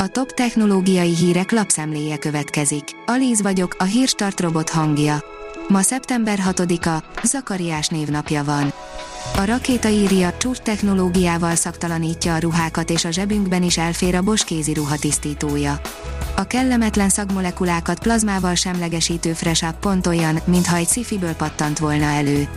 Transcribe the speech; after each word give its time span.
A 0.00 0.08
top 0.08 0.32
technológiai 0.32 1.14
hírek 1.14 1.52
lapszemléje 1.52 2.18
következik. 2.18 2.84
Alíz 3.06 3.42
vagyok, 3.42 3.76
a 3.78 3.84
hírstart 3.84 4.40
robot 4.40 4.70
hangja. 4.70 5.24
Ma 5.68 5.82
szeptember 5.82 6.38
6-a, 6.50 7.02
Zakariás 7.26 7.88
névnapja 7.88 8.44
van. 8.44 8.72
A 9.36 9.44
rakéta 9.44 9.88
írja, 9.88 10.36
csúcs 10.36 10.58
technológiával 10.58 11.54
szaktalanítja 11.54 12.34
a 12.34 12.38
ruhákat 12.38 12.90
és 12.90 13.04
a 13.04 13.10
zsebünkben 13.10 13.62
is 13.62 13.78
elfér 13.78 14.14
a 14.14 14.22
Bosch 14.22 14.46
kézi 14.46 14.74
ruhatisztítója. 14.74 15.80
A 16.36 16.46
kellemetlen 16.46 17.08
szagmolekulákat 17.08 17.98
plazmával 17.98 18.54
semlegesítő 18.54 19.32
Fresh 19.32 19.68
Up 19.68 19.78
pont 19.80 20.06
olyan, 20.06 20.40
mintha 20.44 20.76
egy 20.76 20.88
szifiből 20.88 21.32
pattant 21.32 21.78
volna 21.78 22.04
elő. 22.04 22.48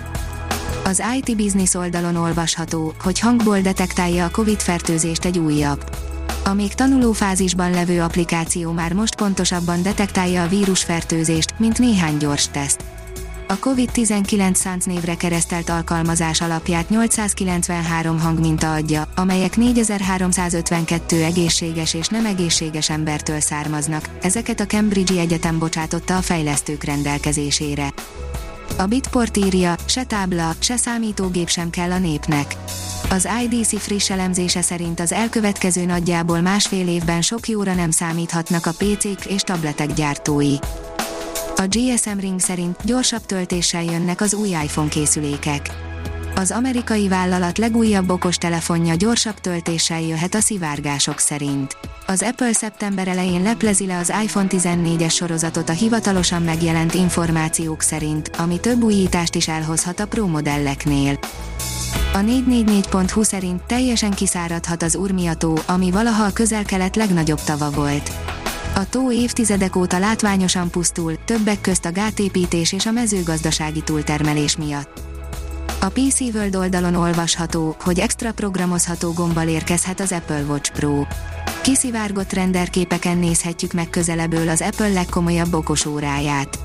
Az 0.83 1.03
IT 1.17 1.35
Business 1.37 1.73
oldalon 1.73 2.15
olvasható, 2.15 2.93
hogy 3.03 3.19
hangból 3.19 3.59
detektálja 3.59 4.25
a 4.25 4.31
COVID-fertőzést 4.31 5.25
egy 5.25 5.39
újabb 5.39 6.09
a 6.43 6.53
még 6.53 6.73
tanulófázisban 6.73 7.71
levő 7.71 8.01
applikáció 8.01 8.71
már 8.71 8.93
most 8.93 9.15
pontosabban 9.15 9.83
detektálja 9.83 10.43
a 10.43 10.47
vírusfertőzést, 10.47 11.59
mint 11.59 11.79
néhány 11.79 12.17
gyors 12.17 12.47
teszt. 12.47 12.83
A 13.51 13.59
COVID-19 13.59 14.53
szánc 14.53 14.85
névre 14.85 15.15
keresztelt 15.15 15.69
alkalmazás 15.69 16.41
alapját 16.41 16.89
893 16.89 18.19
hangminta 18.19 18.73
adja, 18.73 19.11
amelyek 19.15 19.57
4352 19.57 21.23
egészséges 21.23 21.93
és 21.93 22.07
nem 22.07 22.25
egészséges 22.25 22.89
embertől 22.89 23.39
származnak, 23.39 24.09
ezeket 24.21 24.59
a 24.59 24.65
Cambridge 24.65 25.19
Egyetem 25.19 25.59
bocsátotta 25.59 26.17
a 26.17 26.21
fejlesztők 26.21 26.83
rendelkezésére. 26.83 27.93
A 28.77 28.85
Bitport 28.85 29.37
írja, 29.37 29.75
se 29.85 30.03
tábla, 30.03 30.51
se 30.59 30.77
számítógép 30.77 31.49
sem 31.49 31.69
kell 31.69 31.91
a 31.91 31.99
népnek. 31.99 32.55
Az 33.11 33.27
IDC 33.43 33.79
friss 33.79 34.09
elemzése 34.09 34.61
szerint 34.61 34.99
az 34.99 35.11
elkövetkező 35.11 35.85
nagyjából 35.85 36.41
másfél 36.41 36.87
évben 36.87 37.21
sok 37.21 37.47
jóra 37.47 37.73
nem 37.73 37.91
számíthatnak 37.91 38.65
a 38.65 38.71
PC-k 38.71 39.25
és 39.25 39.41
tabletek 39.41 39.93
gyártói. 39.93 40.55
A 41.55 41.67
GSM 41.67 42.17
Ring 42.19 42.39
szerint 42.39 42.77
gyorsabb 42.83 43.25
töltéssel 43.25 43.83
jönnek 43.83 44.21
az 44.21 44.33
új 44.33 44.47
iPhone 44.47 44.89
készülékek. 44.89 45.69
Az 46.35 46.51
amerikai 46.51 47.07
vállalat 47.07 47.57
legújabb 47.57 48.09
okos 48.09 48.35
telefonja 48.35 48.95
gyorsabb 48.95 49.39
töltéssel 49.39 50.01
jöhet 50.01 50.35
a 50.35 50.39
szivárgások 50.39 51.19
szerint. 51.19 51.77
Az 52.07 52.21
Apple 52.21 52.53
szeptember 52.53 53.07
elején 53.07 53.41
leplezi 53.41 53.85
le 53.85 53.97
az 53.97 54.13
iPhone 54.23 54.47
14-es 54.49 55.13
sorozatot 55.13 55.69
a 55.69 55.73
hivatalosan 55.73 56.41
megjelent 56.41 56.93
információk 56.93 57.81
szerint, 57.81 58.31
ami 58.37 58.59
több 58.59 58.83
újítást 58.83 59.35
is 59.35 59.47
elhozhat 59.47 59.99
a 59.99 60.07
Pro 60.07 60.27
modelleknél. 60.27 61.19
A 62.13 62.17
444.hu 62.17 63.23
szerint 63.23 63.63
teljesen 63.63 64.11
kiszáradhat 64.11 64.83
az 64.83 64.95
Urmia 64.95 65.33
ami 65.65 65.91
valaha 65.91 66.23
a 66.23 66.33
közel-kelet 66.33 66.95
legnagyobb 66.95 67.41
tava 67.41 67.69
volt. 67.69 68.11
A 68.75 68.89
tó 68.89 69.11
évtizedek 69.11 69.75
óta 69.75 69.99
látványosan 69.99 70.69
pusztul, 70.69 71.23
többek 71.25 71.61
közt 71.61 71.85
a 71.85 71.91
gátépítés 71.91 72.73
és 72.73 72.85
a 72.85 72.91
mezőgazdasági 72.91 73.81
túltermelés 73.81 74.57
miatt. 74.57 75.01
A 75.81 75.87
PC 75.87 76.19
World 76.19 76.55
oldalon 76.55 76.95
olvasható, 76.95 77.75
hogy 77.83 77.99
extra 77.99 78.31
programozható 78.31 79.11
gombbal 79.11 79.47
érkezhet 79.47 79.99
az 79.99 80.11
Apple 80.11 80.43
Watch 80.43 80.71
Pro. 80.71 81.03
Kiszivárgott 81.61 82.33
renderképeken 82.33 83.17
nézhetjük 83.17 83.73
meg 83.73 83.89
közelebből 83.89 84.49
az 84.49 84.61
Apple 84.61 84.89
legkomolyabb 84.89 85.53
okos 85.53 85.85
óráját. 85.85 86.59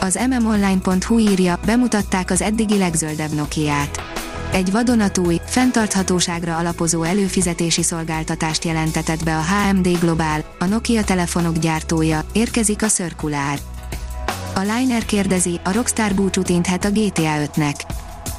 Az 0.00 0.18
mmonline.hu 0.28 1.18
írja, 1.18 1.58
bemutatták 1.66 2.30
az 2.30 2.42
eddigi 2.42 2.78
legzöldebb 2.78 3.34
Nokia-t. 3.34 4.17
Egy 4.52 4.72
vadonatúj, 4.72 5.40
fenntarthatóságra 5.44 6.56
alapozó 6.56 7.02
előfizetési 7.02 7.82
szolgáltatást 7.82 8.64
jelentetett 8.64 9.24
be 9.24 9.36
a 9.36 9.42
HMD 9.42 9.98
Global, 9.98 10.44
a 10.58 10.64
Nokia 10.64 11.04
telefonok 11.04 11.58
gyártója, 11.58 12.24
érkezik 12.32 12.82
a 12.82 12.86
Circular. 12.86 13.58
A 14.54 14.60
Liner 14.60 15.04
kérdezi, 15.04 15.60
a 15.64 15.72
Rockstar 15.72 16.14
búcsút 16.14 16.48
inthet 16.48 16.84
a 16.84 16.90
GTA 16.90 17.34
5-nek. 17.54 17.74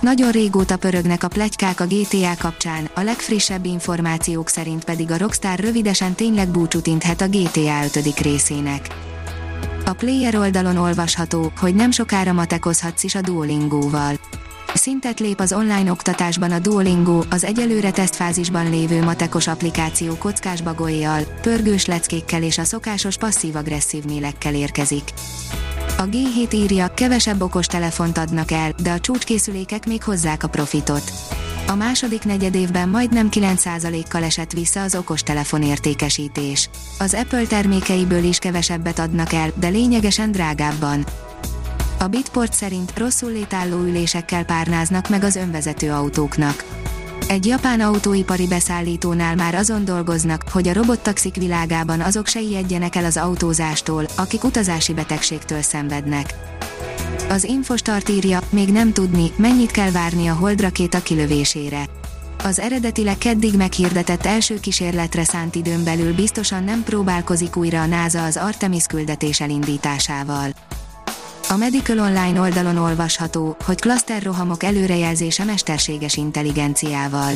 Nagyon 0.01 0.31
régóta 0.31 0.78
pörögnek 0.78 1.23
a 1.23 1.28
plegykák 1.28 1.79
a 1.79 1.85
GTA 1.85 2.35
kapcsán, 2.39 2.89
a 2.94 3.01
legfrissebb 3.01 3.66
információk 3.66 4.50
szerint 4.50 4.83
pedig 4.83 5.12
a 5.12 5.17
Rockstar 5.17 5.59
rövidesen 5.59 6.13
tényleg 6.13 6.47
búcsút 6.47 6.88
inthet 6.88 7.22
a 7.22 7.28
GTA 7.28 7.83
5. 7.95 8.19
részének. 8.19 8.88
A 9.85 9.94
player 9.94 10.35
oldalon 10.35 10.78
olvasható, 10.78 11.51
hogy 11.59 11.75
nem 11.75 11.91
sokára 11.91 12.33
matekozhatsz 12.33 13.03
is 13.03 13.16
a 13.16 13.22
Duolingo-val. 13.22 14.19
Szintet 14.74 15.19
lép 15.19 15.40
az 15.40 15.53
online 15.53 15.91
oktatásban 15.91 16.52
a 16.52 16.59
Duolingo, 16.59 17.24
az 17.30 17.44
egyelőre 17.44 17.91
tesztfázisban 17.91 18.69
lévő 18.69 19.03
matekos 19.03 19.47
applikáció 19.47 20.16
kockás 20.16 20.62
bagolyjal, 20.62 21.24
pörgős 21.41 21.85
leckékkel 21.85 22.44
és 22.44 22.57
a 22.57 22.63
szokásos 22.63 23.18
passzív-agresszív 23.18 24.03
mélekkel 24.03 24.56
érkezik. 24.56 25.13
A 25.97 26.03
G7 26.03 26.53
írja, 26.53 26.94
kevesebb 26.94 27.41
okos 27.41 27.66
telefont 27.66 28.18
adnak 28.18 28.52
el, 28.52 28.74
de 28.84 28.91
a 28.91 29.00
csúcskészülékek 29.00 29.85
még 29.85 30.03
hozzák 30.03 30.44
a 30.44 30.47
profitot. 30.47 31.12
A 31.68 31.75
második 31.75 32.24
negyedévben 32.24 32.90
majdnem 32.90 33.30
9%-kal 33.31 34.24
esett 34.24 34.51
vissza 34.51 34.81
az 34.81 34.96
okostelefon 34.96 35.63
értékesítés. 35.63 36.69
Az 37.00 37.13
Apple 37.13 37.46
termékeiből 37.46 38.24
is 38.24 38.38
kevesebbet 38.38 39.00
adnak 39.00 39.34
el, 39.34 39.51
de 39.56 39.68
lényegesen 39.68 40.31
drágábban. 40.31 41.06
A 42.01 42.07
Bitport 42.07 42.53
szerint 42.53 42.97
rosszul 42.97 43.31
létálló 43.31 43.77
ülésekkel 43.77 44.45
párnáznak 44.45 45.09
meg 45.09 45.23
az 45.23 45.35
önvezető 45.35 45.91
autóknak. 45.91 46.63
Egy 47.27 47.45
japán 47.45 47.81
autóipari 47.81 48.47
beszállítónál 48.47 49.35
már 49.35 49.55
azon 49.55 49.85
dolgoznak, 49.85 50.43
hogy 50.51 50.67
a 50.67 50.73
robottaxik 50.73 51.35
világában 51.35 52.01
azok 52.01 52.27
se 52.27 52.39
ijedjenek 52.39 52.95
el 52.95 53.05
az 53.05 53.17
autózástól, 53.17 54.05
akik 54.15 54.43
utazási 54.43 54.93
betegségtől 54.93 55.61
szenvednek. 55.61 56.33
Az 57.29 57.43
Infostart 57.43 58.09
írja, 58.09 58.39
még 58.49 58.71
nem 58.71 58.93
tudni, 58.93 59.31
mennyit 59.35 59.71
kell 59.71 59.91
várni 59.91 60.27
a 60.27 60.33
Hold 60.33 60.71
kilövésére. 61.03 61.85
Az 62.43 62.59
eredetileg 62.59 63.17
keddig 63.17 63.55
meghirdetett 63.55 64.25
első 64.25 64.59
kísérletre 64.59 65.23
szánt 65.23 65.55
időn 65.55 65.83
belül 65.83 66.13
biztosan 66.13 66.63
nem 66.63 66.83
próbálkozik 66.83 67.55
újra 67.55 67.81
a 67.81 67.85
NASA 67.85 68.23
az 68.23 68.38
Artemis 68.38 68.85
küldetés 68.85 69.41
elindításával. 69.41 70.49
A 71.51 71.57
Medical 71.57 71.99
Online 71.99 72.39
oldalon 72.39 72.77
olvasható, 72.77 73.55
hogy 73.65 73.81
klaszterrohamok 73.81 74.63
előrejelzése 74.63 75.43
mesterséges 75.43 76.17
intelligenciával. 76.17 77.31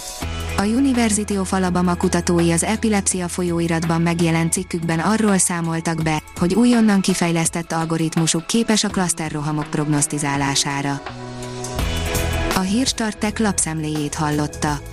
A 0.58 0.64
University 0.64 1.38
of 1.38 1.54
Alabama 1.54 1.96
kutatói 1.96 2.52
az 2.52 2.64
epilepsia 2.64 3.28
folyóiratban 3.28 4.02
megjelent 4.02 4.52
cikkükben 4.52 5.00
arról 5.00 5.38
számoltak 5.38 6.04
be, 6.04 6.22
hogy 6.40 6.54
újonnan 6.54 7.02
kifejlesztett 7.02 7.72
algoritmusuk 7.72 8.48
képes 8.48 8.84
a 8.84 8.90
klaszterrohamok 8.90 9.70
prognosztizálására. 9.70 11.02
A 12.56 12.60
Hírstartek 12.60 13.40
lapszemléjét 13.40 14.16
hallotta. 14.16 14.93